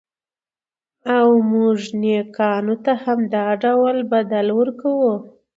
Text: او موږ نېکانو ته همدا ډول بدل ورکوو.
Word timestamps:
او 1.17 1.29
موږ 1.51 1.79
نېکانو 2.01 2.75
ته 2.83 2.93
همدا 3.03 3.45
ډول 3.63 3.97
بدل 4.11 4.47
ورکوو. 4.59 5.13